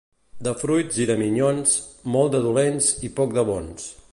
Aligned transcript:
De 0.45 0.53
fruits 0.61 0.97
i 1.03 1.05
de 1.09 1.17
minyons, 1.19 1.75
molts 2.15 2.33
de 2.37 2.43
dolents 2.49 2.91
i 3.09 3.15
pocs 3.21 3.39
de 3.41 3.45
bons. 3.53 3.89